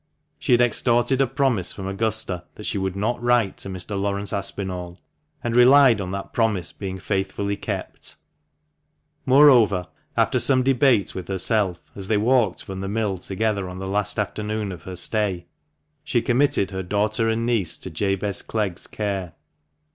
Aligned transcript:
She 0.39 0.53
had 0.53 0.61
extorted 0.61 1.21
a 1.21 1.27
promise 1.27 1.71
from 1.71 1.85
Augusta 1.85 2.45
that 2.55 2.65
she 2.65 2.79
would 2.79 2.95
not 2.95 3.21
write 3.21 3.57
to 3.57 3.69
Mr. 3.69 4.01
Laurence 4.01 4.33
Aspinall, 4.33 4.97
and 5.43 5.55
relied 5.55 6.01
on 6.01 6.09
that 6.09 6.33
promise 6.33 6.73
being 6.73 6.97
faithfully 6.97 7.55
kept 7.55 8.15
Moreover, 9.27 9.89
after 10.17 10.39
some 10.39 10.63
debate 10.63 11.13
with 11.13 11.27
herself, 11.27 11.79
as 11.95 12.07
they 12.07 12.17
walked 12.17 12.63
from 12.63 12.81
the 12.81 12.89
mill 12.89 13.19
together 13.19 13.69
on 13.69 13.77
the 13.77 13.85
last 13.87 14.17
afternoon 14.17 14.71
of 14.71 14.85
her 14.85 14.95
stay, 14.95 15.45
she 16.03 16.23
committed 16.23 16.71
her 16.71 16.81
daughter 16.81 17.29
and 17.29 17.45
niece 17.45 17.77
to 17.77 17.91
Jabez 17.91 18.41
Clegg's 18.41 18.87
care. 18.87 19.33